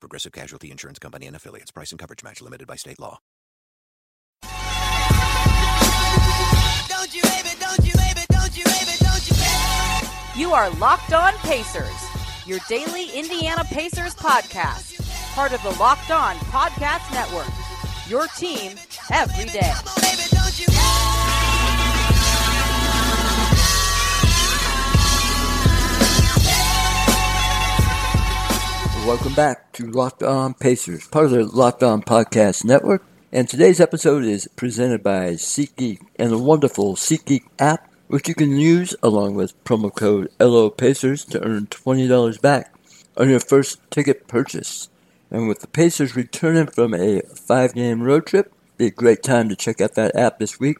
[0.00, 1.70] Progressive Casualty Insurance Company and affiliates.
[1.70, 3.18] Price and coverage match limited by state law.
[6.88, 9.36] Don't you, baby, don't you, baby, don't you, baby, don't you.
[10.40, 11.96] You are Locked On Pacers,
[12.46, 15.00] your daily Indiana Pacers podcast,
[15.34, 17.48] part of the Locked On Podcast Network.
[18.08, 18.78] Your team
[19.10, 19.72] every day.
[29.06, 33.02] Welcome back to Locked On Pacers, part of the Locked On Podcast Network.
[33.32, 38.56] And today's episode is presented by SeatGeek and the wonderful SeatGeek app, which you can
[38.56, 42.74] use along with promo code LOPacers to earn $20 back
[43.16, 44.88] on your first ticket purchase.
[45.30, 49.48] And with the Pacers returning from a five game road trip, be a great time
[49.48, 50.78] to check out that app this week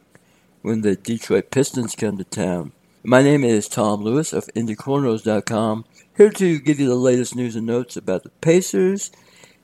[0.61, 2.71] when the Detroit Pistons come to town.
[3.03, 5.85] My name is Tom Lewis of IndyCornrows.com,
[6.17, 9.09] here to give you the latest news and notes about the Pacers.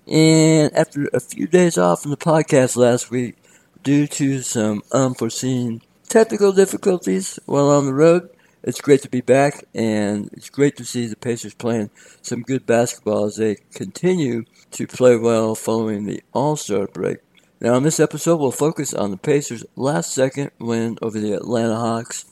[0.08, 3.36] And after a few days off from the podcast last week,
[3.84, 8.30] due to some unforeseen technical difficulties while on the road,
[8.64, 11.90] it's great to be back, and it's great to see the Pacers playing
[12.22, 17.18] some good basketball as they continue to play well following the All Star break.
[17.60, 21.76] Now, in this episode, we'll focus on the Pacers' last second win over the Atlanta
[21.76, 22.28] Hawks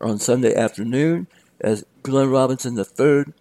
[0.00, 1.26] on Sunday afternoon
[1.60, 3.32] as Glenn Robinson III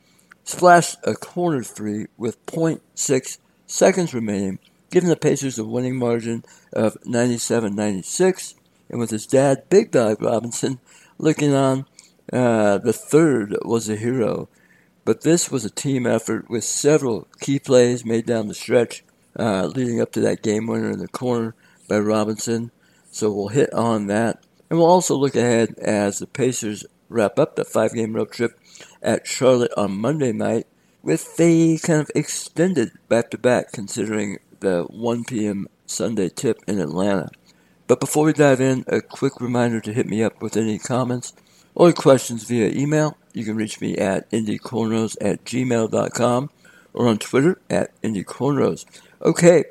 [0.44, 6.44] splashed a corner three with 0.6 seconds remaining, giving the Pacers a winning margin
[6.74, 8.56] of 97 96.
[8.90, 10.80] And with his dad, Big Dog Robinson,
[11.18, 11.86] looking on,
[12.34, 14.50] uh, the third was a hero.
[15.06, 19.04] But this was a team effort with several key plays made down the stretch,
[19.38, 21.56] uh, leading up to that game winner in the corner
[21.88, 22.72] by Robinson.
[23.12, 24.44] So we'll hit on that.
[24.70, 28.60] And we'll also look ahead as the Pacers wrap up the five game road trip
[29.02, 30.68] at Charlotte on Monday night
[31.02, 35.68] with a kind of extended back to back considering the 1 p.m.
[35.86, 37.30] Sunday tip in Atlanta.
[37.88, 41.34] But before we dive in, a quick reminder to hit me up with any comments
[41.74, 43.18] or questions via email.
[43.34, 46.50] You can reach me at indycornrows at gmail.com
[46.94, 48.86] or on Twitter at indycornrows.
[49.22, 49.64] Okay,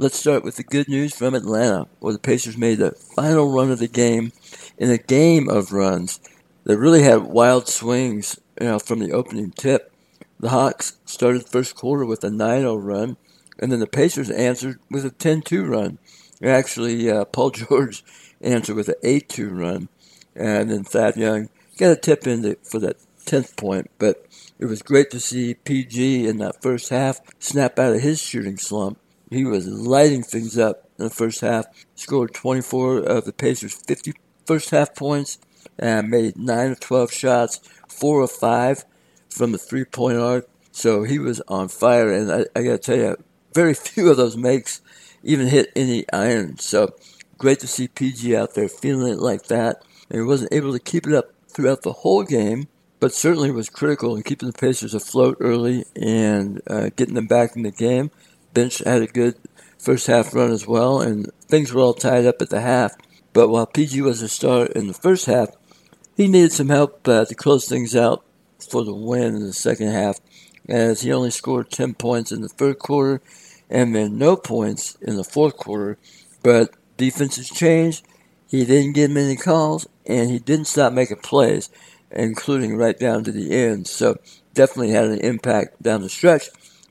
[0.00, 3.72] let's start with the good news from Atlanta, where the Pacers made the final run
[3.72, 4.30] of the game
[4.78, 6.20] in a game of runs
[6.62, 9.92] that really had wild swings you know, from the opening tip.
[10.38, 13.16] The Hawks started first quarter with a 9-0 run,
[13.58, 15.98] and then the Pacers answered with a 10-2 run.
[16.44, 18.04] Actually, uh, Paul George
[18.40, 19.88] answered with an 8-2 run,
[20.36, 23.90] and then Thad Young got a tip in the, for that 10th point.
[23.98, 24.28] But
[24.60, 28.58] it was great to see PG in that first half snap out of his shooting
[28.58, 29.00] slump.
[29.30, 31.66] He was lighting things up in the first half.
[31.94, 34.14] Scored 24 of the Pacers' 50
[34.46, 35.38] first half points
[35.78, 38.84] and made 9 of 12 shots, 4 of 5
[39.28, 40.48] from the three point arc.
[40.72, 43.16] So he was on fire, and I, I got to tell you,
[43.52, 44.80] very few of those makes
[45.22, 46.58] even hit any iron.
[46.58, 46.94] So
[47.36, 49.82] great to see PG out there feeling it like that.
[50.10, 52.68] And he wasn't able to keep it up throughout the whole game,
[53.00, 57.56] but certainly was critical in keeping the Pacers afloat early and uh, getting them back
[57.56, 58.10] in the game.
[58.54, 59.36] Bench had a good
[59.78, 62.94] first half run as well, and things were all tied up at the half.
[63.32, 65.50] But while PG was a star in the first half,
[66.16, 68.24] he needed some help uh, to close things out
[68.70, 70.18] for the win in the second half,
[70.68, 73.20] as he only scored 10 points in the third quarter
[73.70, 75.98] and then no points in the fourth quarter.
[76.42, 78.04] But defenses changed.
[78.48, 81.68] He didn't get many calls, and he didn't stop making plays,
[82.10, 83.86] including right down to the end.
[83.86, 84.16] So
[84.54, 86.48] definitely had an impact down the stretch,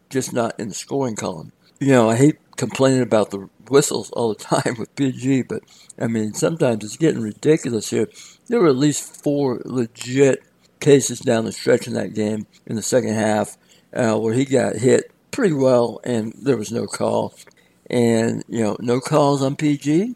[0.09, 1.51] just not in the scoring column.
[1.79, 5.63] You know, I hate complaining about the whistles all the time with PG, but
[5.99, 8.09] I mean, sometimes it's getting ridiculous here.
[8.47, 10.43] There were at least four legit
[10.79, 13.57] cases down the stretch in that game in the second half
[13.93, 17.33] uh, where he got hit pretty well and there was no call.
[17.89, 20.15] And, you know, no calls on PG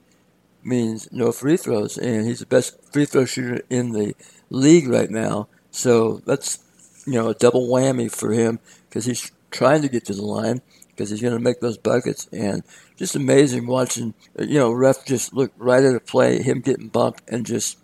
[0.63, 1.98] means no free throws.
[1.98, 4.13] And he's the best free throw shooter in the
[4.50, 5.48] league right now.
[5.71, 6.60] So that's,
[7.06, 10.62] you know, a double whammy for him because he's trying to get to the line
[10.89, 12.27] because he's going to make those buckets.
[12.31, 12.63] And
[12.95, 17.24] just amazing watching, you know, ref just look right at a play, him getting bumped
[17.30, 17.77] and just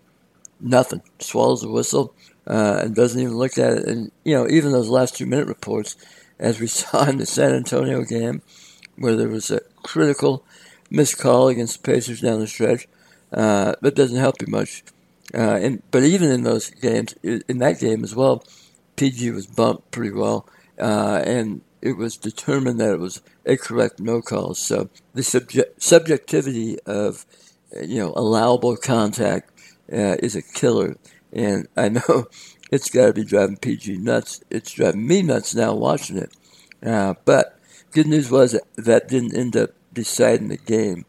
[0.60, 1.02] nothing.
[1.18, 2.14] Swallows the whistle
[2.46, 3.84] uh, and doesn't even look at it.
[3.86, 5.96] And, you know, even those last two minute reports,
[6.38, 8.42] as we saw in the San Antonio game,
[8.96, 10.44] where there was a critical
[10.90, 12.88] missed call against the Pacers down the stretch.
[13.32, 14.82] Uh, that doesn't help you much.
[15.34, 18.42] Uh, and but even in those games, in that game as well,
[18.96, 20.48] PG was bumped pretty well,
[20.78, 24.54] uh, and it was determined that it was a correct no call.
[24.54, 27.26] So the subject, subjectivity of
[27.80, 29.50] you know allowable contact
[29.92, 30.96] uh, is a killer,
[31.32, 32.26] and I know
[32.72, 34.42] it's got to be driving PG nuts.
[34.50, 36.36] It's driving me nuts now watching it.
[36.84, 37.58] Uh, but
[37.92, 41.04] good news was that, that didn't end up deciding the game.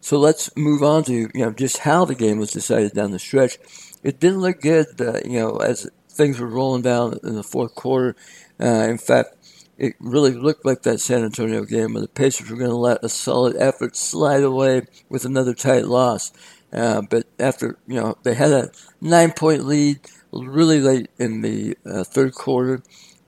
[0.00, 3.18] So let's move on to you know just how the game was decided down the
[3.18, 3.58] stretch.
[4.02, 7.74] It didn't look good, uh, you know, as things were rolling down in the fourth
[7.74, 8.16] quarter.
[8.60, 9.34] Uh, in fact,
[9.76, 13.04] it really looked like that San Antonio game where the Pacers were going to let
[13.04, 16.32] a solid effort slide away with another tight loss.
[16.72, 18.70] Uh, but after you know they had a
[19.00, 20.00] nine-point lead
[20.32, 22.82] really late in the uh, third quarter,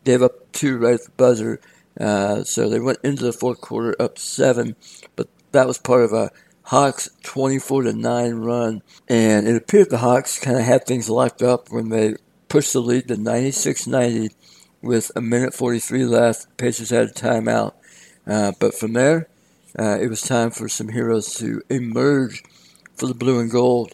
[0.04, 1.60] gave up two right at the buzzer.
[1.98, 4.76] Uh, so they went into the fourth quarter up seven,
[5.14, 6.30] but that was part of a
[6.66, 8.82] Hawks 24 to 9 run.
[9.08, 12.16] And it appeared the Hawks kind of had things locked up when they
[12.56, 14.30] pushed the lead to 96 90
[14.80, 16.56] with a minute 43 left.
[16.56, 17.74] Pacers had a timeout.
[18.26, 19.28] Uh, but from there,
[19.78, 22.42] uh, it was time for some heroes to emerge
[22.94, 23.92] for the blue and gold.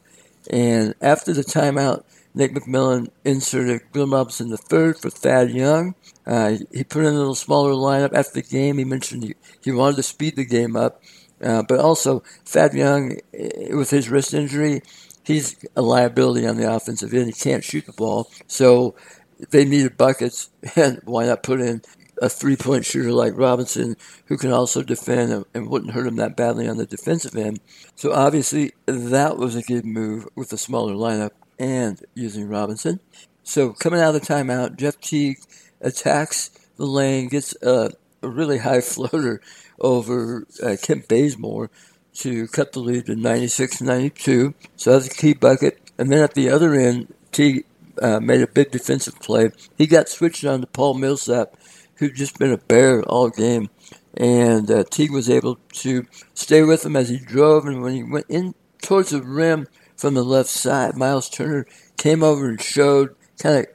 [0.48, 2.04] And after the timeout,
[2.36, 5.96] Nate McMillan inserted Glenn Robinson the third for Thad Young.
[6.24, 8.78] Uh, he put in a little smaller lineup after the game.
[8.78, 11.02] He mentioned he, he wanted to speed the game up.
[11.42, 14.82] Uh, but also, Thad Young, eh, with his wrist injury,
[15.24, 17.26] he's a liability on the offensive end.
[17.26, 18.30] He can't shoot the ball.
[18.46, 18.94] So
[19.50, 21.82] they needed buckets, and why not put in
[22.20, 23.96] a three point shooter like Robinson
[24.26, 27.60] who can also defend and, wouldn't hurt him that badly on the defensive end?
[27.96, 33.00] So obviously, that was a good move with a smaller lineup and using Robinson.
[33.42, 35.38] So coming out of the timeout, Jeff Teague
[35.80, 37.90] attacks the lane, gets a,
[38.22, 39.40] a really high floater
[39.80, 41.70] over uh, Kent Bazemore
[42.14, 44.54] to cut the lead to 96-92.
[44.76, 45.78] So that's a key bucket.
[45.98, 47.64] And then at the other end, Teague
[48.00, 49.50] uh, made a big defensive play.
[49.76, 51.56] He got switched on to Paul Millsap,
[51.96, 53.70] who'd just been a bear all game.
[54.14, 57.66] And uh, Teague was able to stay with him as he drove.
[57.66, 61.66] And when he went in towards the rim from the left side, Miles Turner
[61.96, 63.66] came over and showed, kind of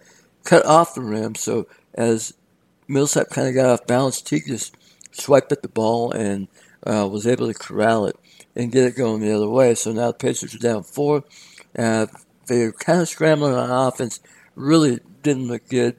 [0.44, 1.36] cut off the rim.
[1.36, 2.34] So as
[2.88, 4.76] Millsap kind of got off balance, Teague just
[5.12, 6.48] swiped at the ball and
[6.86, 8.16] uh, was able to corral it
[8.58, 9.76] and get it going the other way.
[9.76, 11.24] So now the Pacers are down four.
[11.78, 12.08] Uh,
[12.48, 14.20] they're kind of scrambling on offense.
[14.56, 15.98] Really didn't look good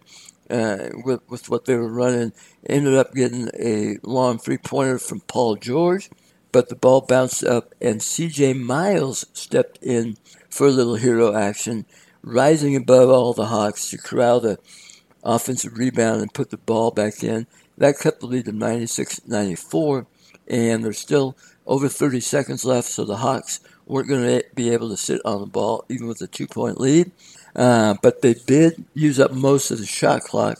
[0.50, 2.32] uh, with with what they were running.
[2.68, 6.10] Ended up getting a long three pointer from Paul George,
[6.50, 8.54] but the ball bounced up and C.J.
[8.54, 10.16] Miles stepped in
[10.50, 11.86] for a little hero action,
[12.22, 14.58] rising above all the Hawks to corral the
[15.22, 17.46] offensive rebound and put the ball back in.
[17.76, 20.06] That cut the lead to 96-94,
[20.48, 21.36] and they're still
[21.68, 25.40] over 30 seconds left, so the Hawks weren't going to be able to sit on
[25.40, 27.12] the ball even with a two-point lead.
[27.54, 30.58] Uh, but they did use up most of the shot clock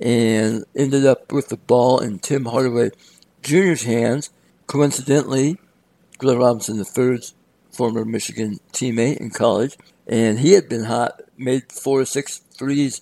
[0.00, 2.90] and ended up with the ball in Tim Hardaway
[3.42, 4.30] Jr.'s hands.
[4.66, 5.58] Coincidentally,
[6.18, 7.34] Glenn Robinson III's
[7.72, 9.76] former Michigan teammate in college,
[10.06, 13.00] and he had been hot, made four or six threes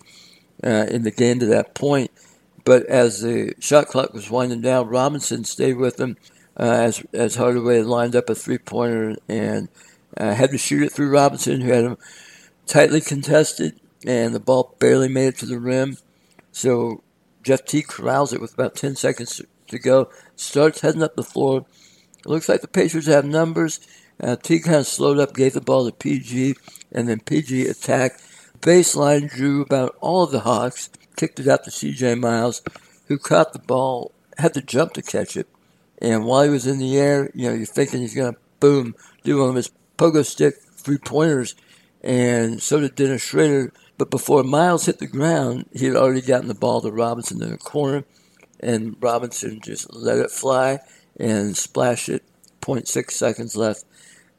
[0.63, 2.11] uh, in the game to that point.
[2.65, 6.15] But as the shot clock was winding down, Robinson stayed with uh,
[6.57, 9.69] as as Hardaway lined up a three pointer and
[10.17, 11.99] uh, had to shoot it through Robinson, who had him
[12.67, 15.97] tightly contested, and the ball barely made it to the rim.
[16.53, 17.03] So
[17.43, 21.67] Jeff Teague corrals it with about 10 seconds to go, starts heading up the floor.
[22.19, 23.81] It looks like the Pacers have numbers.
[24.21, 26.55] Uh, T kind of slowed up, gave the ball to PG,
[26.93, 28.23] and then PG attacked.
[28.61, 32.17] Baseline drew about all of the Hawks kicked it out to C.J.
[32.17, 32.63] Miles,
[33.07, 35.49] who caught the ball, had to jump to catch it.
[35.99, 38.95] And while he was in the air, you know, you're thinking he's going to boom,
[39.23, 41.55] do one of his pogo stick three pointers.
[42.03, 43.71] And so did Dennis Schröder.
[43.97, 47.51] But before Miles hit the ground, he had already gotten the ball to Robinson in
[47.51, 48.05] the corner.
[48.61, 50.81] And Robinson just let it fly
[51.19, 52.25] and splashed it.
[52.61, 53.85] 0.6 seconds left.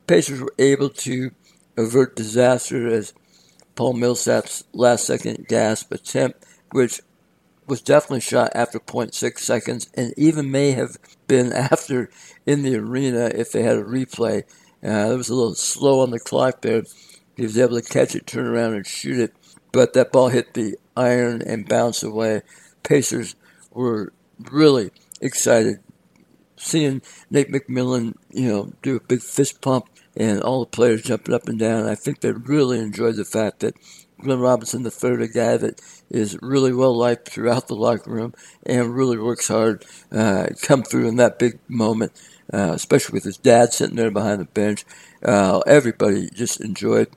[0.07, 1.31] Pacers were able to
[1.77, 3.13] avert disaster as
[3.75, 7.01] Paul Millsap's last second gasp attempt which
[7.67, 12.09] was definitely shot after 0.6 seconds and even may have been after
[12.45, 14.43] in the arena if they had a replay.
[14.83, 16.83] Uh, it was a little slow on the clock there.
[17.35, 19.33] He was able to catch it, turn around, and shoot it.
[19.71, 22.43] But that ball hit the iron and bounced away.
[22.83, 23.35] Pacers
[23.71, 25.79] were really excited
[26.57, 31.33] seeing Nate McMillan, you know, do a big fist pump and all the players jumping
[31.33, 31.85] up and down.
[31.85, 33.75] I think they really enjoyed the fact that
[34.25, 38.33] Glenn Robinson III, a guy that is really well liked throughout the locker room
[38.65, 42.11] and really works hard, uh, come through in that big moment
[42.53, 44.85] uh, especially with his dad sitting there behind the bench.
[45.23, 47.07] Uh, everybody just enjoyed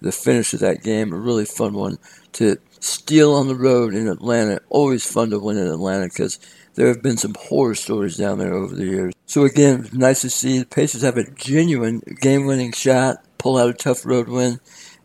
[0.00, 1.12] the finish of that game.
[1.12, 1.98] A really fun one
[2.32, 4.60] to steal on the road in Atlanta.
[4.70, 6.38] Always fun to win in Atlanta because
[6.74, 9.14] there have been some horror stories down there over the years.
[9.26, 13.74] So again, nice to see the Pacers have a genuine game-winning shot, pull out a
[13.74, 14.60] tough road win,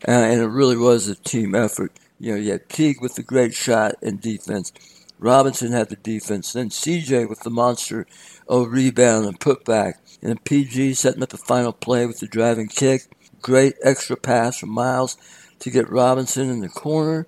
[0.08, 1.92] uh, and it really was a team effort.
[2.20, 4.72] You know, you had Teague with the great shot and defense.
[5.20, 6.52] Robinson had the defense.
[6.52, 8.06] Then CJ with the monster
[8.48, 9.94] of rebound and putback.
[10.22, 13.04] And PG setting up the final play with the driving kick.
[13.42, 15.18] Great extra pass from Miles
[15.60, 17.28] to get Robinson in the corner.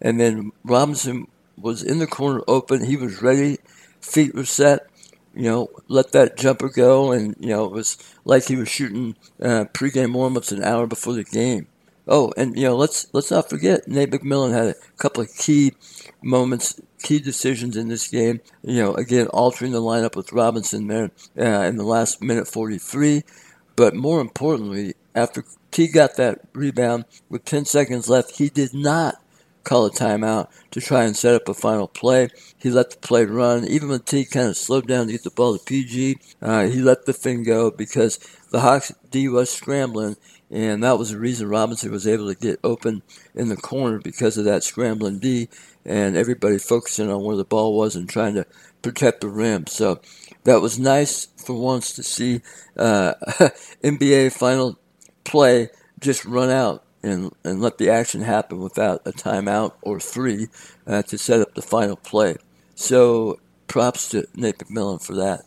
[0.00, 1.26] And then Robinson
[1.56, 2.84] was in the corner open.
[2.84, 3.58] He was ready.
[4.00, 4.86] Feet were set.
[5.34, 7.10] You know, let that jumper go.
[7.12, 11.14] And, you know, it was like he was shooting uh, pregame warm-ups an hour before
[11.14, 11.66] the game.
[12.08, 15.72] Oh, and you know, let's let's not forget Nate McMillan had a couple of key
[16.20, 18.40] moments, key decisions in this game.
[18.62, 23.22] You know, again altering the lineup with Robinson there uh, in the last minute 43,
[23.76, 29.16] but more importantly, after Teague got that rebound with 10 seconds left, he did not
[29.64, 32.28] call a timeout to try and set up a final play.
[32.58, 33.64] He let the play run.
[33.64, 36.80] Even when Teague kind of slowed down to get the ball to PG, uh, he
[36.80, 38.18] let the thing go because
[38.52, 40.16] the Hawks D was scrambling
[40.50, 43.02] and that was the reason Robinson was able to get open
[43.34, 45.48] in the corner because of that scrambling D
[45.84, 48.46] and everybody focusing on where the ball was and trying to
[48.82, 49.66] protect the rim.
[49.66, 50.00] So
[50.44, 52.42] that was nice for once to see
[52.76, 53.14] uh,
[53.82, 54.78] NBA final
[55.24, 60.48] play just run out and, and let the action happen without a timeout or three
[60.86, 62.36] uh, to set up the final play.
[62.74, 65.44] So props to Nate McMillan for that.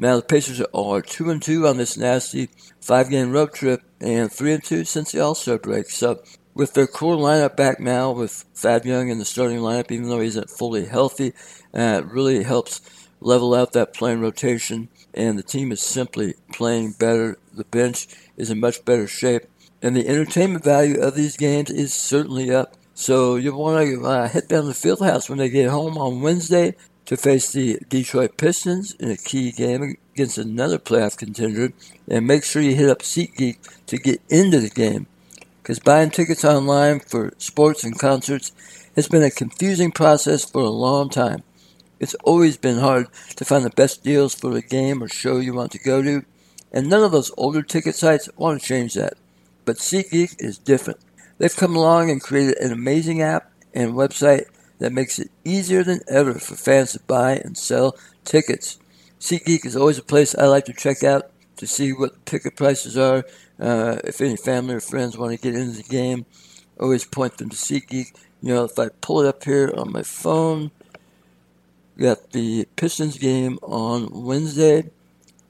[0.00, 2.50] Now the Pacers are two and two on this nasty
[2.80, 5.90] five-game road trip, and three and two since the All-Star break.
[5.90, 6.22] So
[6.54, 10.20] with their core lineup back now, with Thad Young in the starting lineup, even though
[10.20, 11.32] he isn't fully healthy,
[11.74, 12.80] uh, it really helps
[13.20, 14.88] level out that playing rotation.
[15.14, 17.36] And the team is simply playing better.
[17.52, 19.46] The bench is in much better shape,
[19.82, 22.76] and the entertainment value of these games is certainly up.
[22.94, 25.98] So you want to uh, head down to the field house when they get home
[25.98, 26.76] on Wednesday
[27.08, 31.72] to face the Detroit Pistons in a key game against another playoff contender.
[32.06, 35.06] And make sure you hit up SeatGeek to get into the game.
[35.62, 38.52] Because buying tickets online for sports and concerts
[38.94, 41.44] has been a confusing process for a long time.
[41.98, 45.54] It's always been hard to find the best deals for the game or show you
[45.54, 46.26] want to go to,
[46.72, 49.14] and none of those older ticket sites want to change that.
[49.64, 51.00] But SeatGeek is different.
[51.38, 54.44] They've come along and created an amazing app and website
[54.78, 58.78] that makes it easier than ever for fans to buy and sell tickets.
[59.20, 62.96] SeatGeek is always a place I like to check out to see what ticket prices
[62.96, 63.24] are.
[63.58, 66.24] Uh, if any family or friends want to get into the game,
[66.78, 68.14] always point them to SeatGeek.
[68.40, 70.70] You know, if I pull it up here on my phone,
[71.98, 74.90] got the Pistons game on Wednesday.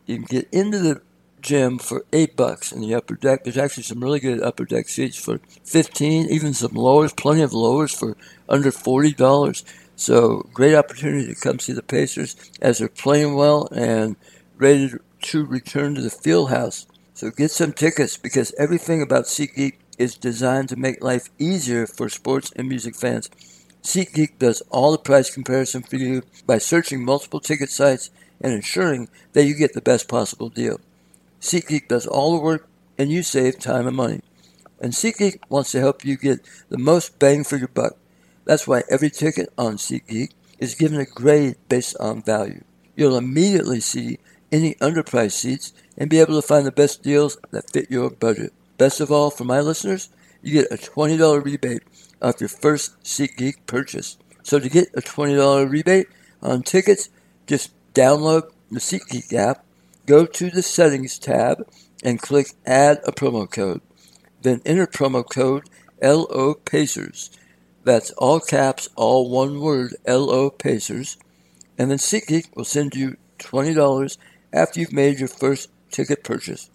[0.06, 1.02] You can get into the
[1.40, 3.45] gym for eight bucks in the upper deck.
[3.45, 7.52] There's actually some really good upper deck seats for fifteen, even some lowers, plenty of
[7.52, 8.16] lowers for
[8.49, 9.64] under forty dollars.
[9.97, 14.16] So great opportunity to come see the Pacers as they're playing well and
[14.57, 14.92] ready
[15.23, 16.87] to return to the field house.
[17.14, 22.09] So get some tickets because everything about SeatGeek is designed to make life easier for
[22.09, 23.28] sports and music fans.
[23.83, 29.09] SeatGeek does all the price comparison for you by searching multiple ticket sites and ensuring
[29.33, 30.78] that you get the best possible deal.
[31.40, 32.68] SeatGeek does all the work
[32.99, 34.21] and you save time and money.
[34.80, 37.97] And SeatGeek wants to help you get the most bang for your buck.
[38.45, 42.64] That's why every ticket on SeatGeek is given a grade based on value.
[42.97, 44.18] You'll immediately see
[44.50, 48.52] any underpriced seats and be able to find the best deals that fit your budget.
[48.76, 50.09] Best of all, for my listeners,
[50.42, 51.83] you get a $20 rebate
[52.23, 54.16] off your first SeatGeek purchase.
[54.42, 56.07] So to get a $20 rebate
[56.42, 57.11] on tickets,
[57.47, 59.64] just download the SeatGeek app
[60.08, 61.68] go to the Settings tab
[62.02, 63.82] and click Add a promo code.
[64.40, 65.68] Then enter promo code
[66.02, 67.30] LO Pacers.
[67.84, 71.18] That's all caps, all one word, LO Pacers.
[71.76, 74.16] And then SeatGeek will send you $20
[74.52, 76.70] after you've made your first ticket purchase.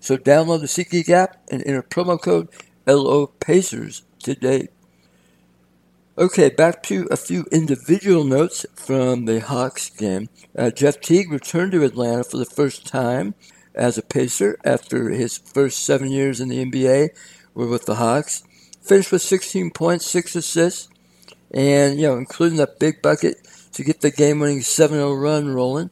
[0.00, 2.48] So download the SeatGeek app and enter promo code
[2.86, 4.68] LO Pacers today.
[6.18, 10.28] Okay, back to a few individual notes from the Hawks game.
[10.54, 13.34] Uh, Jeff Teague returned to Atlanta for the first time
[13.74, 17.16] as a Pacer after his first seven years in the NBA
[17.54, 18.42] were with the Hawks.
[18.82, 20.90] Finished with 16 points, six assists,
[21.50, 25.88] and you know, including that big bucket to get the game-winning 7-0 run rolling.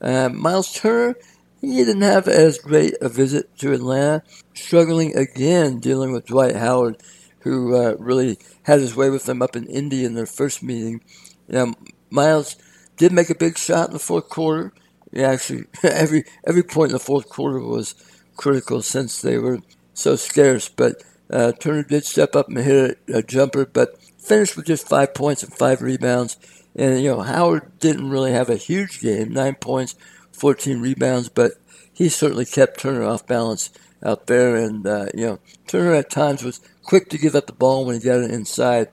[0.00, 1.16] Uh, Miles Turner,
[1.60, 4.22] he didn't have as great a visit to Atlanta,
[4.54, 7.02] struggling again dealing with Dwight Howard
[7.44, 11.02] who uh, really had his way with them up in Indy in their first meeting.
[11.46, 11.74] You know,
[12.10, 12.56] Miles
[12.96, 14.72] did make a big shot in the fourth quarter.
[15.12, 17.94] yeah, actually, every every point in the fourth quarter was
[18.36, 19.60] critical since they were
[19.92, 20.68] so scarce.
[20.68, 24.88] But uh, Turner did step up and hit a, a jumper, but finished with just
[24.88, 26.38] five points and five rebounds.
[26.74, 29.94] And you know, Howard didn't really have a huge game, nine points,
[30.32, 31.52] 14 rebounds, but
[31.92, 33.70] he certainly kept Turner off balance
[34.02, 34.56] out there.
[34.56, 37.96] And uh, you know, Turner at times was quick to give up the ball when
[37.96, 38.88] he got it inside.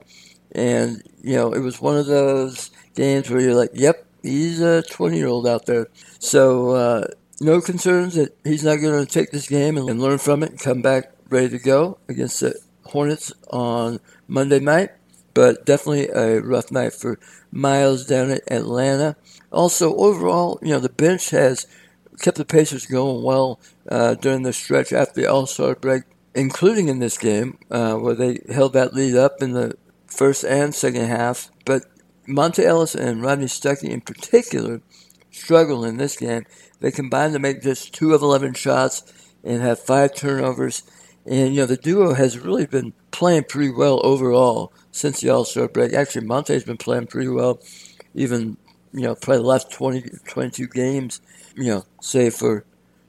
[0.52, 4.82] And you know, it was one of those games where you're like, "Yep, he's a
[4.82, 7.06] 20 year old out there." So uh,
[7.40, 10.60] no concerns that he's not going to take this game and learn from it and
[10.60, 14.90] come back ready to go against the Hornets on Monday night.
[15.34, 17.18] But definitely a rough night for
[17.50, 19.16] Miles down at Atlanta.
[19.50, 21.66] Also, overall, you know, the bench has
[22.20, 23.58] kept the Pacers going well
[23.88, 26.02] uh, during the stretch after the All Star break,
[26.34, 30.74] including in this game uh, where they held that lead up in the first and
[30.74, 31.50] second half.
[31.64, 31.84] But
[32.26, 34.80] Monta Ellis and Rodney Stuckey in particular
[35.30, 36.44] struggled in this game.
[36.80, 39.02] They combined to make just two of 11 shots
[39.44, 40.82] and have five turnovers.
[41.24, 45.44] And, you know, the duo has really been playing pretty well overall since the All
[45.44, 45.92] Star break.
[45.92, 47.60] Actually, Monta's been playing pretty well,
[48.14, 48.56] even,
[48.92, 51.20] you know, probably the last 20, 22 games,
[51.54, 52.64] you know, save for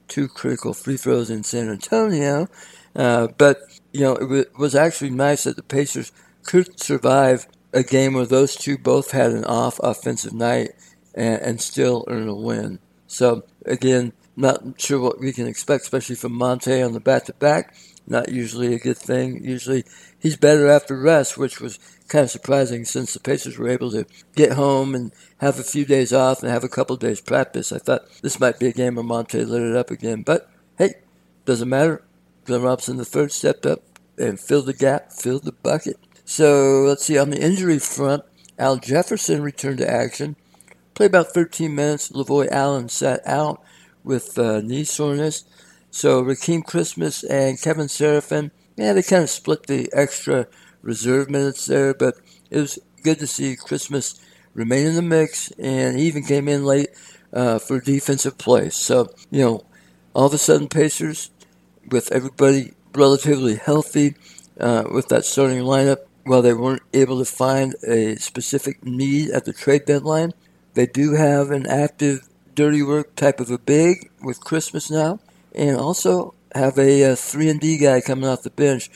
[0.06, 2.48] two critical free throws in San Antonio.
[2.94, 3.58] Uh, but,
[3.92, 8.26] you know, it w- was actually nice that the Pacers could survive a game where
[8.26, 10.70] those two both had an off offensive night
[11.14, 12.78] and, and still earn a win.
[13.06, 17.32] So, again, not sure what we can expect, especially from Monta on the back to
[17.34, 17.74] back
[18.06, 19.42] not usually a good thing.
[19.44, 19.84] Usually
[20.18, 24.06] he's better after rest, which was kind of surprising since the Pacers were able to
[24.34, 27.72] get home and have a few days off and have a couple days practice.
[27.72, 30.94] I thought this might be a game where Monta lit it up again, but hey,
[31.44, 32.02] doesn't matter.
[32.44, 33.82] Glenn Robinson the third stepped up
[34.18, 35.98] and filled the gap, filled the bucket.
[36.24, 38.24] So let's see on the injury front,
[38.58, 40.36] Al Jefferson returned to action,
[40.94, 42.10] played about 13 minutes.
[42.12, 43.62] Lavoy Allen sat out
[44.04, 45.44] with uh, knee soreness.
[45.90, 50.46] So Rakeem Christmas and Kevin Seraphin, yeah, they kind of split the extra
[50.82, 52.16] reserve minutes there, but
[52.50, 54.20] it was good to see Christmas
[54.54, 56.90] remain in the mix, and he even came in late
[57.32, 58.70] uh, for defensive play.
[58.70, 59.64] So, you know,
[60.14, 61.30] all of a sudden, Pacers,
[61.90, 64.14] with everybody relatively healthy,
[64.60, 69.44] uh, with that starting lineup, while they weren't able to find a specific need at
[69.44, 70.32] the trade deadline,
[70.74, 75.20] they do have an active dirty work type of a big with Christmas now
[75.54, 78.90] and also have a, a three and D guy coming off the bench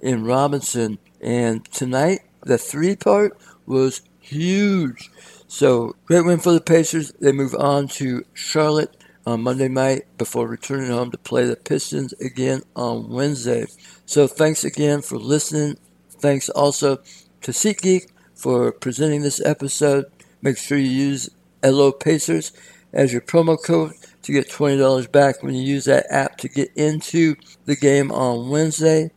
[0.00, 0.98] in Robinson.
[1.20, 5.10] And tonight, the three part was huge.
[5.48, 7.12] So great win for the Pacers.
[7.20, 12.12] They move on to Charlotte on Monday night before returning home to play the Pistons
[12.14, 13.66] again on Wednesday.
[14.06, 15.78] So thanks again for listening.
[16.10, 16.96] Thanks also
[17.42, 20.06] to SeatGeek for presenting this episode.
[20.42, 21.30] Make sure you use
[21.62, 22.52] LO Pacers
[22.92, 26.70] as your promo code to get $20 back when you use that app to get
[26.76, 29.10] into the game on Wednesday.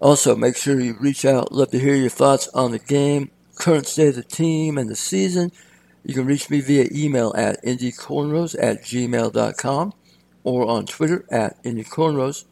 [0.00, 1.52] Also, make sure you reach out.
[1.52, 4.96] Love to hear your thoughts on the game, current state of the team, and the
[4.96, 5.50] season.
[6.06, 9.92] You can reach me via email at indycornrows at gmail.com
[10.44, 12.44] or on Twitter at indycornrows.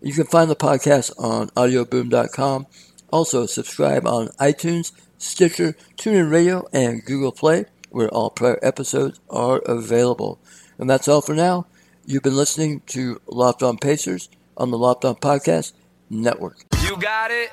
[0.00, 2.66] You can find the podcast on audioboom.com.
[3.12, 9.58] Also, subscribe on iTunes, Stitcher, TuneIn Radio, and Google Play, where all prior episodes are
[9.66, 10.40] available.
[10.78, 11.66] And that's all for now.
[12.06, 15.74] You've been listening to Locked On Pacers on the Locked On Podcast
[16.08, 16.64] Network.
[16.82, 17.50] You got it.